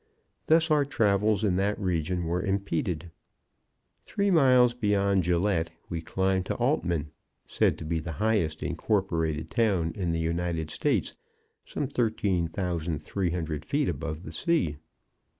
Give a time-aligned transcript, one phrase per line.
[0.47, 3.11] Thus our travels in that region were impeded.
[4.01, 7.11] Three miles beyond Gillette we climbed to Altman,
[7.45, 11.13] said to be the highest incorporated town in the United States,
[11.67, 14.77] some 11,300 feet above the sea.